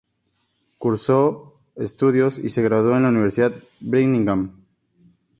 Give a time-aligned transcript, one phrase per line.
[0.79, 4.65] Cursó estudios y se graduó en la Universidad de Birmingham.